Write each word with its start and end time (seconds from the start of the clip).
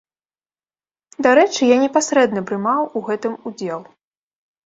Дарэчы, 1.25 1.59
я 1.71 1.77
непасрэдна 1.83 2.43
прымаў 2.51 2.81
у 3.01 3.05
гэтым 3.09 3.33
удзел. 3.51 3.81